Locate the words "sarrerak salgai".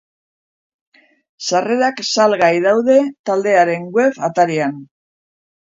1.49-2.51